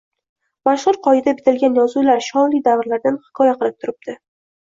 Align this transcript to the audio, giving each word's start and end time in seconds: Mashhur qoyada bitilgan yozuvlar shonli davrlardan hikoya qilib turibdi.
Mashhur 0.67 0.97
qoyada 1.07 1.33
bitilgan 1.41 1.75
yozuvlar 1.79 2.23
shonli 2.29 2.61
davrlardan 2.69 3.19
hikoya 3.27 3.55
qilib 3.61 3.77
turibdi. 3.85 4.17